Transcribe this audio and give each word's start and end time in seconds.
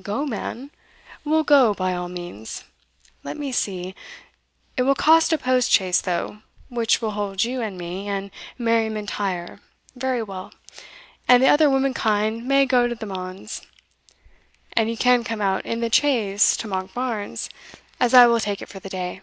"Go, 0.00 0.24
man 0.24 0.70
we'll 1.24 1.42
go, 1.42 1.74
by 1.74 1.92
all 1.92 2.08
means. 2.08 2.62
Let 3.24 3.36
me 3.36 3.50
see 3.50 3.96
it 4.76 4.82
will 4.82 4.94
cost 4.94 5.32
a 5.32 5.38
post 5.38 5.72
chaise 5.72 6.02
though, 6.02 6.42
which 6.68 7.02
will 7.02 7.10
hold 7.10 7.42
you 7.42 7.60
and 7.60 7.76
me, 7.76 8.06
and 8.06 8.30
Mary 8.56 8.88
M'Intyre, 8.88 9.58
very 9.96 10.22
well 10.22 10.52
and 11.26 11.42
the 11.42 11.48
other 11.48 11.68
womankind 11.68 12.46
may 12.46 12.64
go 12.64 12.86
to 12.86 12.94
the 12.94 13.06
manse 13.06 13.62
and 14.74 14.88
you 14.88 14.96
can 14.96 15.24
come 15.24 15.40
out 15.40 15.66
in 15.66 15.80
the 15.80 15.92
chaise 15.92 16.56
to 16.58 16.68
Monkbarns, 16.68 17.48
as 17.98 18.14
I 18.14 18.28
will 18.28 18.38
take 18.38 18.62
it 18.62 18.68
for 18.68 18.78
the 18.78 18.88
day." 18.88 19.20